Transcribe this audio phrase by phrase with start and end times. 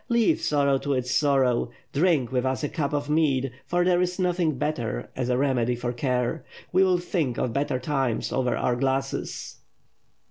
[0.09, 1.69] Leave sorrow to its sorrow.
[1.93, 5.75] Drink with us a cup of mead, for there is nothing better as a remedy
[5.75, 6.43] for care.
[6.71, 9.57] We will think of better times over our glasses."